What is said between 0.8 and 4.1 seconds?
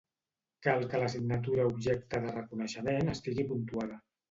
que l'assignatura objecte de reconeixement estigui puntuada.